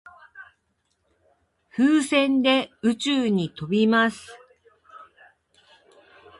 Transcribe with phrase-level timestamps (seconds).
[1.69, 4.35] 風船で宇宙に飛びます。